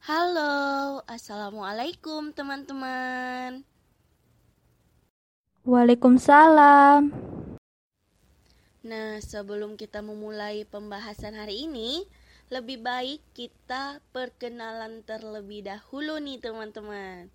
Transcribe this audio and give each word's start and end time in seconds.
Halo, 0.00 1.04
Assalamualaikum 1.04 2.32
teman-teman. 2.32 3.60
Waalaikumsalam. 5.60 7.12
Nah, 8.80 9.20
sebelum 9.20 9.76
kita 9.76 10.00
memulai 10.00 10.64
pembahasan 10.64 11.36
hari 11.36 11.68
ini, 11.68 12.08
lebih 12.48 12.80
baik 12.80 13.20
kita 13.36 14.00
perkenalan 14.16 15.04
terlebih 15.04 15.68
dahulu 15.68 16.16
nih 16.16 16.40
teman-teman. 16.40 17.28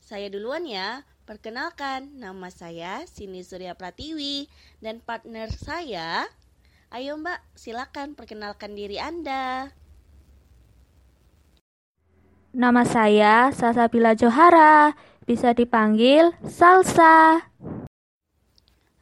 Saya 0.00 0.32
duluan 0.32 0.64
ya, 0.64 1.04
perkenalkan 1.28 2.16
nama 2.16 2.48
saya 2.48 3.04
Sini 3.04 3.44
Surya 3.44 3.76
Pratiwi 3.76 4.48
dan 4.80 5.04
partner 5.04 5.52
saya. 5.52 6.24
Ayo 6.88 7.20
mbak, 7.20 7.44
silakan 7.52 8.16
perkenalkan 8.16 8.72
diri 8.72 8.96
Anda. 8.96 9.76
Nama 12.48 12.80
saya 12.80 13.52
Sasabila 13.52 14.16
Johara, 14.16 14.96
bisa 15.28 15.52
dipanggil 15.52 16.32
Salsa. 16.48 17.44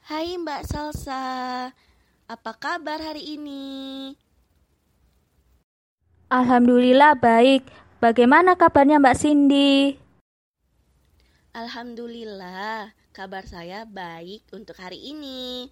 Hai 0.03 0.35
Mbak 0.35 0.67
Salsa, 0.67 1.23
apa 2.27 2.53
kabar 2.59 2.99
hari 2.99 3.39
ini? 3.39 4.11
Alhamdulillah 6.27 7.15
baik. 7.23 7.71
Bagaimana 8.03 8.59
kabarnya 8.59 8.99
Mbak 8.99 9.15
Cindy? 9.15 9.95
Alhamdulillah, 11.55 12.99
kabar 13.15 13.47
saya 13.47 13.87
baik 13.87 14.43
untuk 14.51 14.75
hari 14.75 14.99
ini. 15.15 15.71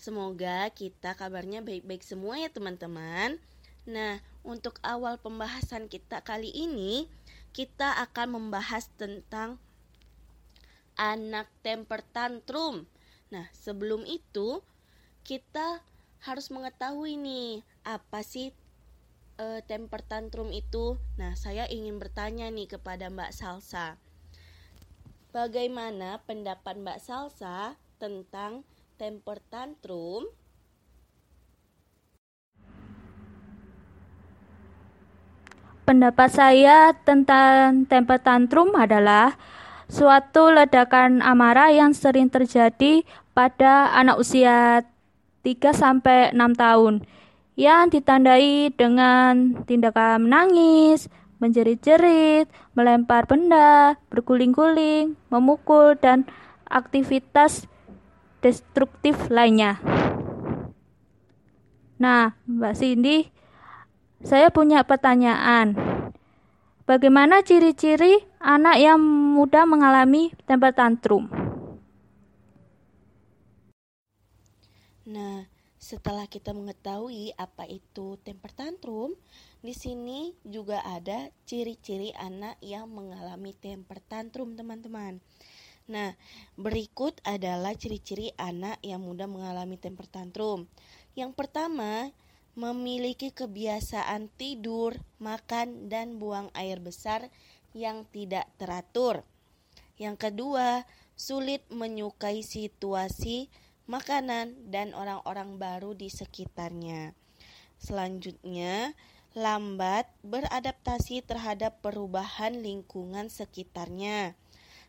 Semoga 0.00 0.72
kita 0.72 1.12
kabarnya 1.12 1.60
baik-baik 1.60 2.00
semua 2.08 2.40
ya 2.40 2.48
teman-teman. 2.48 3.36
Nah, 3.82 4.22
untuk 4.46 4.78
awal 4.86 5.18
pembahasan 5.18 5.90
kita 5.90 6.22
kali 6.22 6.54
ini, 6.54 7.10
kita 7.50 7.98
akan 8.06 8.38
membahas 8.38 8.86
tentang 8.94 9.58
anak 10.94 11.50
temper 11.66 12.06
tantrum. 12.14 12.86
Nah, 13.34 13.50
sebelum 13.50 14.06
itu 14.06 14.62
kita 15.26 15.82
harus 16.22 16.50
mengetahui 16.54 17.18
nih 17.18 17.66
apa 17.82 18.22
sih 18.22 18.54
e, 19.34 19.46
temper 19.66 20.06
tantrum 20.06 20.54
itu? 20.54 20.94
Nah, 21.18 21.34
saya 21.34 21.66
ingin 21.66 21.98
bertanya 21.98 22.46
nih 22.54 22.70
kepada 22.70 23.10
Mbak 23.10 23.34
Salsa. 23.34 23.98
Bagaimana 25.34 26.20
pendapat 26.22 26.78
Mbak 26.78 27.00
Salsa 27.02 27.74
tentang 27.98 28.62
temper 29.00 29.42
tantrum? 29.50 30.28
Pendapat 35.92 36.32
saya 36.32 36.96
tentang 37.04 37.84
temper 37.84 38.16
tantrum 38.16 38.72
adalah 38.72 39.36
suatu 39.92 40.48
ledakan 40.48 41.20
amarah 41.20 41.68
yang 41.68 41.92
sering 41.92 42.32
terjadi 42.32 43.04
pada 43.36 43.92
anak 43.92 44.16
usia 44.16 44.88
3 45.44 45.52
sampai 45.76 46.32
6 46.32 46.56
tahun 46.56 47.04
yang 47.60 47.92
ditandai 47.92 48.72
dengan 48.72 49.60
tindakan 49.68 50.24
menangis, 50.24 51.12
menjerit-jerit, 51.44 52.48
melempar 52.72 53.28
benda, 53.28 54.00
berguling-guling, 54.08 55.12
memukul 55.28 55.92
dan 56.00 56.24
aktivitas 56.72 57.68
destruktif 58.40 59.28
lainnya. 59.28 59.76
Nah, 62.00 62.32
Mbak 62.48 62.80
Cindy, 62.80 63.28
saya 64.22 64.48
punya 64.54 64.86
pertanyaan. 64.86 65.74
Bagaimana 66.82 67.46
ciri-ciri 67.46 68.22
anak 68.42 68.78
yang 68.78 68.98
mudah 69.38 69.66
mengalami 69.66 70.34
temper 70.46 70.74
tantrum? 70.74 71.30
Nah, 75.06 75.46
setelah 75.82 76.30
kita 76.30 76.54
mengetahui 76.54 77.34
apa 77.34 77.66
itu 77.66 78.18
temper 78.22 78.54
tantrum, 78.54 79.14
di 79.62 79.74
sini 79.74 80.34
juga 80.46 80.82
ada 80.82 81.30
ciri-ciri 81.42 82.14
anak 82.14 82.58
yang 82.62 82.86
mengalami 82.86 83.54
temper 83.58 83.98
tantrum, 84.06 84.54
teman-teman. 84.54 85.18
Nah, 85.90 86.14
berikut 86.54 87.18
adalah 87.26 87.74
ciri-ciri 87.74 88.30
anak 88.38 88.78
yang 88.86 89.02
mudah 89.02 89.26
mengalami 89.26 89.74
temper 89.74 90.06
tantrum. 90.06 90.70
Yang 91.18 91.34
pertama, 91.34 92.14
memiliki 92.52 93.32
kebiasaan 93.32 94.28
tidur, 94.36 95.00
makan, 95.16 95.88
dan 95.88 96.20
buang 96.20 96.52
air 96.52 96.76
besar 96.84 97.32
yang 97.72 98.04
tidak 98.12 98.44
teratur. 98.60 99.24
Yang 99.96 100.28
kedua, 100.28 100.84
sulit 101.16 101.64
menyukai 101.72 102.44
situasi, 102.44 103.48
makanan, 103.88 104.68
dan 104.68 104.92
orang-orang 104.92 105.56
baru 105.56 105.96
di 105.96 106.12
sekitarnya. 106.12 107.16
Selanjutnya, 107.80 108.92
lambat 109.32 110.12
beradaptasi 110.20 111.24
terhadap 111.24 111.80
perubahan 111.80 112.60
lingkungan 112.60 113.32
sekitarnya. 113.32 114.36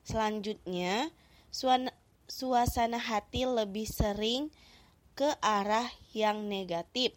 Selanjutnya, 0.03 1.15
suasana 2.27 2.99
hati 2.99 3.47
lebih 3.47 3.87
sering 3.87 4.51
ke 5.15 5.31
arah 5.39 5.87
yang 6.11 6.51
negatif 6.51 7.15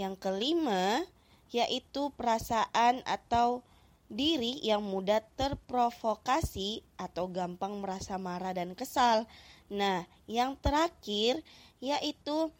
yang 0.00 0.16
kelima, 0.16 1.04
yaitu 1.52 2.08
perasaan 2.16 3.04
atau 3.04 3.60
diri 4.08 4.58
yang 4.64 4.80
mudah 4.80 5.20
terprovokasi 5.36 6.82
atau 6.96 7.28
gampang 7.28 7.78
merasa 7.78 8.16
marah 8.16 8.56
dan 8.56 8.72
kesal. 8.72 9.28
Nah, 9.68 10.08
yang 10.24 10.56
terakhir 10.58 11.44
yaitu 11.78 12.50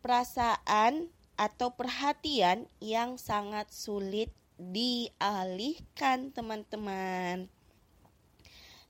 perasaan 0.00 1.10
atau 1.36 1.74
perhatian 1.74 2.64
yang 2.80 3.20
sangat 3.20 3.68
sulit 3.68 4.32
dialihkan, 4.56 6.32
teman-teman. 6.32 7.52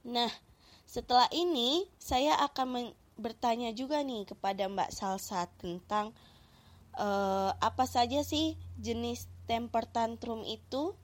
Nah, 0.06 0.30
setelah 0.86 1.26
ini 1.34 1.90
saya 1.98 2.38
akan 2.46 2.94
bertanya 3.18 3.74
juga 3.74 3.98
nih 4.06 4.30
kepada 4.30 4.70
Mbak 4.70 4.94
Salsa 4.94 5.50
tentang 5.58 6.14
uh, 6.96 7.52
apa 7.60 7.84
saja 7.84 8.24
sih 8.24 8.56
jenis 8.80 9.28
temper 9.44 9.86
tantrum 9.86 10.42
itu? 10.42 10.96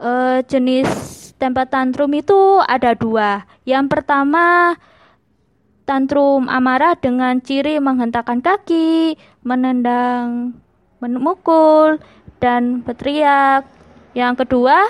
Uh, 0.00 0.40
jenis 0.48 0.88
temper 1.36 1.68
tantrum 1.68 2.08
itu 2.16 2.62
ada 2.64 2.96
dua. 2.96 3.44
Yang 3.68 3.86
pertama 3.92 4.78
tantrum 5.84 6.48
amarah 6.48 6.96
dengan 6.96 7.36
ciri 7.42 7.76
menghentakkan 7.82 8.40
kaki, 8.40 9.20
menendang, 9.44 10.56
memukul, 11.02 12.00
dan 12.40 12.80
berteriak. 12.80 13.68
Yang 14.16 14.46
kedua, 14.46 14.88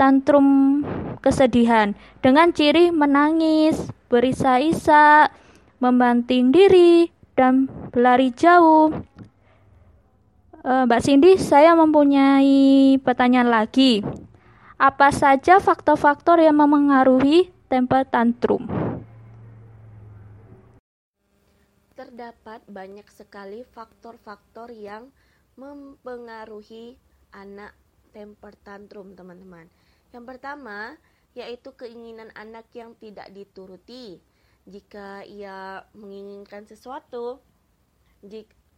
tantrum 0.00 0.80
kesedihan 1.20 1.92
dengan 2.24 2.54
ciri 2.56 2.88
menangis, 2.88 3.76
berisa-isa, 4.08 5.28
membanting 5.78 6.50
diri, 6.50 7.12
dan 7.36 7.68
berlari 7.92 8.32
jauh. 8.32 8.90
Eh, 10.66 10.82
Mbak 10.88 11.00
Cindy, 11.04 11.32
saya 11.38 11.76
mempunyai 11.76 12.96
pertanyaan 13.04 13.52
lagi. 13.52 14.00
Apa 14.76 15.12
saja 15.12 15.60
faktor-faktor 15.62 16.40
yang 16.42 16.58
memengaruhi 16.58 17.52
temper 17.70 18.04
tantrum? 18.08 18.66
Terdapat 21.96 22.60
banyak 22.68 23.08
sekali 23.08 23.64
faktor-faktor 23.72 24.68
yang 24.72 25.08
mempengaruhi 25.56 27.00
anak 27.32 27.72
temper 28.12 28.52
tantrum, 28.60 29.16
teman-teman. 29.16 29.68
Yang 30.12 30.24
pertama, 30.28 30.96
yaitu 31.36 31.72
keinginan 31.76 32.32
anak 32.36 32.68
yang 32.72 32.96
tidak 32.96 33.28
dituruti 33.32 34.20
jika 34.66 35.22
ia 35.22 35.86
menginginkan 35.94 36.66
sesuatu 36.66 37.38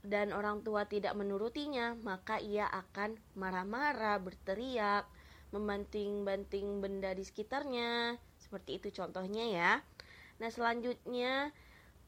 dan 0.05 0.37
orang 0.37 0.61
tua 0.61 0.85
tidak 0.85 1.17
menurutinya, 1.17 1.97
maka 2.05 2.37
ia 2.39 2.69
akan 2.69 3.17
marah-marah, 3.35 4.21
berteriak, 4.21 5.09
membanting-banting 5.51 6.85
benda 6.85 7.17
di 7.17 7.25
sekitarnya. 7.25 8.21
Seperti 8.37 8.79
itu 8.79 8.93
contohnya 8.93 9.45
ya. 9.49 9.73
Nah, 10.39 10.51
selanjutnya 10.53 11.51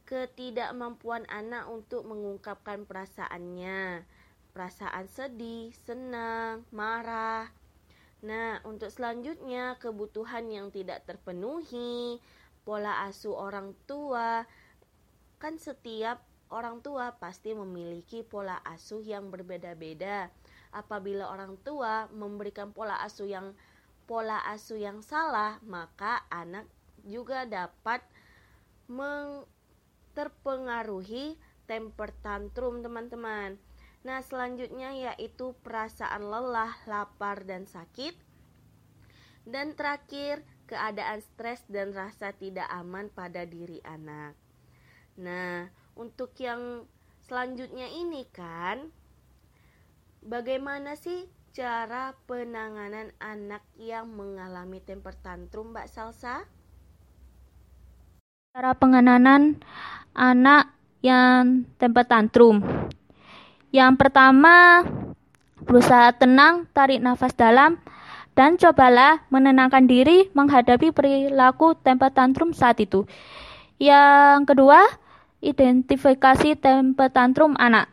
ketidakmampuan 0.05 1.25
anak 1.33 1.67
untuk 1.73 2.05
mengungkapkan 2.05 2.85
perasaannya. 2.85 4.05
Perasaan 4.53 5.07
sedih, 5.09 5.73
senang, 5.87 6.69
marah. 6.75 7.49
Nah, 8.21 8.61
untuk 8.69 8.93
selanjutnya 8.93 9.81
kebutuhan 9.81 10.53
yang 10.53 10.69
tidak 10.69 11.09
terpenuhi, 11.09 12.21
pola 12.71 13.03
asuh 13.11 13.35
orang 13.35 13.75
tua 13.91 14.47
kan 15.43 15.59
setiap 15.59 16.23
orang 16.55 16.79
tua 16.87 17.19
pasti 17.19 17.51
memiliki 17.51 18.23
pola 18.23 18.63
asuh 18.63 19.03
yang 19.03 19.27
berbeda-beda. 19.27 20.31
Apabila 20.71 21.35
orang 21.35 21.59
tua 21.67 22.07
memberikan 22.15 22.71
pola 22.71 23.03
asuh 23.03 23.27
yang 23.27 23.59
pola 24.07 24.39
asuh 24.47 24.79
yang 24.79 25.03
salah, 25.03 25.59
maka 25.67 26.23
anak 26.31 26.71
juga 27.03 27.43
dapat 27.43 28.07
terpengaruhi 30.15 31.35
temper 31.67 32.15
tantrum 32.23 32.87
teman-teman. 32.87 33.59
Nah, 34.07 34.23
selanjutnya 34.23 34.95
yaitu 34.95 35.59
perasaan 35.67 36.23
lelah, 36.23 36.71
lapar 36.87 37.43
dan 37.43 37.67
sakit. 37.67 38.15
Dan 39.43 39.75
terakhir, 39.75 40.47
keadaan 40.71 41.19
stres 41.19 41.67
dan 41.67 41.91
rasa 41.91 42.31
tidak 42.31 42.71
aman 42.71 43.11
pada 43.11 43.43
diri 43.43 43.83
anak. 43.83 44.39
Nah, 45.19 45.67
untuk 45.99 46.31
yang 46.39 46.87
selanjutnya 47.27 47.91
ini 47.91 48.23
kan 48.31 48.95
bagaimana 50.23 50.95
sih 50.95 51.27
cara 51.51 52.15
penanganan 52.31 53.11
anak 53.19 53.67
yang 53.75 54.07
mengalami 54.07 54.79
temper 54.79 55.19
tantrum 55.19 55.75
Mbak 55.75 55.91
Salsa? 55.91 56.47
Cara 58.55 58.71
penanganan 58.79 59.59
anak 60.15 60.71
yang 61.03 61.67
temper 61.83 62.07
tantrum. 62.07 62.63
Yang 63.71 63.93
pertama, 63.99 64.83
berusaha 65.63 66.11
tenang, 66.19 66.67
tarik 66.75 66.99
nafas 66.99 67.35
dalam, 67.35 67.79
dan 68.41 68.57
cobalah 68.57 69.21
menenangkan 69.29 69.85
diri 69.85 70.33
menghadapi 70.33 70.97
perilaku 70.97 71.77
temper 71.77 72.09
tantrum 72.09 72.57
saat 72.57 72.81
itu. 72.81 73.05
Yang 73.77 74.49
kedua, 74.49 74.81
identifikasi 75.45 76.57
temper 76.57 77.13
tantrum 77.13 77.53
anak. 77.61 77.93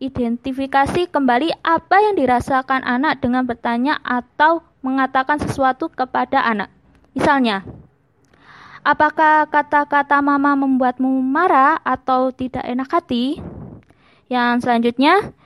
Identifikasi 0.00 1.12
kembali 1.12 1.60
apa 1.60 1.96
yang 2.08 2.16
dirasakan 2.16 2.88
anak 2.88 3.20
dengan 3.20 3.44
bertanya 3.44 4.00
atau 4.00 4.64
mengatakan 4.80 5.36
sesuatu 5.44 5.92
kepada 5.92 6.40
anak. 6.40 6.72
Misalnya, 7.12 7.60
apakah 8.80 9.44
kata-kata 9.52 10.24
mama 10.24 10.56
membuatmu 10.56 11.20
marah 11.20 11.84
atau 11.84 12.32
tidak 12.32 12.64
enak 12.64 12.88
hati? 12.88 13.44
Yang 14.32 14.64
selanjutnya, 14.64 15.36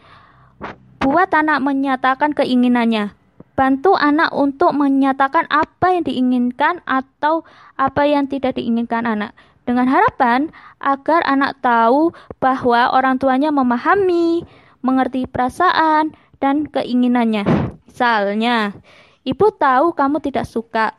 buat 1.03 1.35
anak 1.35 1.59
menyatakan 1.67 2.31
keinginannya. 2.31 3.19
Bantu 3.59 3.93
anak 3.99 4.33
untuk 4.33 4.73
menyatakan 4.73 5.45
apa 5.53 5.93
yang 5.93 6.05
diinginkan 6.07 6.81
atau 6.89 7.45
apa 7.77 8.09
yang 8.09 8.25
tidak 8.31 8.57
diinginkan 8.57 9.05
anak 9.05 9.37
dengan 9.71 9.87
harapan 9.87 10.51
agar 10.81 11.23
anak 11.29 11.61
tahu 11.63 12.11
bahwa 12.43 12.91
orang 12.91 13.21
tuanya 13.21 13.55
memahami, 13.55 14.43
mengerti 14.81 15.29
perasaan 15.29 16.17
dan 16.41 16.67
keinginannya. 16.67 17.45
Misalnya, 17.87 18.75
ibu 19.23 19.47
tahu 19.55 19.93
kamu 19.93 20.19
tidak 20.25 20.49
suka. 20.49 20.97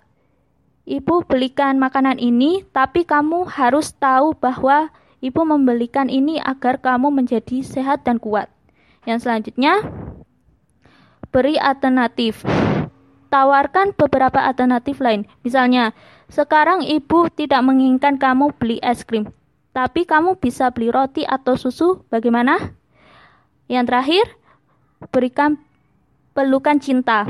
Ibu 0.85 1.25
belikan 1.29 1.77
makanan 1.77 2.17
ini, 2.17 2.65
tapi 2.73 3.05
kamu 3.05 3.45
harus 3.49 3.93
tahu 3.97 4.33
bahwa 4.37 4.89
ibu 5.21 5.41
membelikan 5.45 6.09
ini 6.09 6.41
agar 6.41 6.81
kamu 6.81 7.13
menjadi 7.13 7.61
sehat 7.61 8.05
dan 8.05 8.17
kuat. 8.17 8.49
Yang 9.05 9.25
selanjutnya, 9.25 9.81
beri 11.31 11.55
alternatif. 11.57 12.43
Tawarkan 13.31 13.95
beberapa 13.95 14.43
alternatif 14.43 14.99
lain. 14.99 15.23
Misalnya, 15.47 15.95
sekarang 16.27 16.83
ibu 16.83 17.31
tidak 17.31 17.63
menginginkan 17.63 18.19
kamu 18.19 18.51
beli 18.59 18.77
es 18.83 19.07
krim, 19.07 19.31
tapi 19.71 20.03
kamu 20.03 20.35
bisa 20.35 20.67
beli 20.75 20.91
roti 20.91 21.23
atau 21.23 21.55
susu. 21.55 22.03
Bagaimana? 22.11 22.75
Yang 23.71 23.85
terakhir, 23.87 24.25
berikan 25.15 25.55
pelukan 26.35 26.79
cinta. 26.83 27.23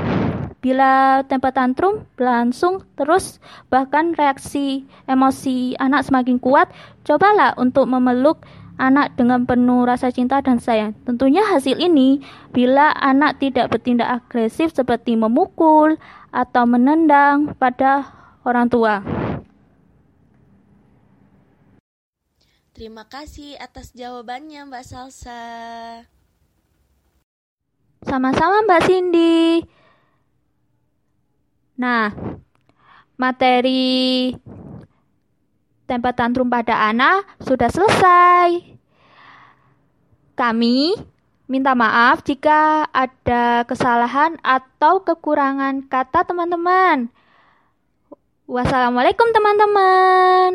Bila 0.62 1.22
tempat 1.26 1.58
tantrum 1.58 2.06
berlangsung 2.14 2.86
terus, 2.94 3.42
bahkan 3.66 4.14
reaksi 4.14 4.86
emosi 5.10 5.74
anak 5.78 6.06
semakin 6.06 6.38
kuat, 6.38 6.70
cobalah 7.02 7.54
untuk 7.58 7.90
memeluk 7.90 8.42
anak 8.80 9.16
dengan 9.16 9.44
penuh 9.44 9.84
rasa 9.84 10.08
cinta 10.12 10.40
dan 10.40 10.60
sayang. 10.60 10.96
Tentunya 11.04 11.44
hasil 11.44 11.76
ini 11.80 12.22
bila 12.52 12.92
anak 12.96 13.40
tidak 13.40 13.72
bertindak 13.72 14.22
agresif 14.22 14.72
seperti 14.72 15.16
memukul 15.16 15.96
atau 16.32 16.64
menendang 16.64 17.52
pada 17.56 18.08
orang 18.42 18.66
tua. 18.72 19.04
Terima 22.72 23.04
kasih 23.06 23.60
atas 23.60 23.92
jawabannya 23.92 24.66
Mbak 24.66 24.84
Salsa. 24.88 25.44
Sama-sama 28.02 28.66
Mbak 28.66 28.82
Cindy. 28.88 29.62
Nah, 31.78 32.10
materi 33.14 34.34
tempat 35.92 36.16
tantrum 36.16 36.48
pada 36.48 36.88
anak 36.88 37.28
sudah 37.44 37.68
selesai. 37.68 38.64
Kami 40.32 40.96
minta 41.44 41.76
maaf 41.76 42.24
jika 42.24 42.88
ada 42.88 43.68
kesalahan 43.68 44.40
atau 44.40 45.04
kekurangan 45.04 45.84
kata 45.84 46.24
teman-teman. 46.24 47.12
Wassalamualaikum 48.48 49.28
teman-teman. 49.36 50.50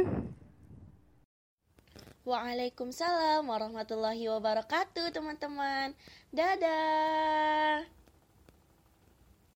Waalaikumsalam 2.27 3.45
warahmatullahi 3.45 4.27
wabarakatuh 4.27 5.13
teman-teman. 5.13 5.93
Dadah. 6.33 7.96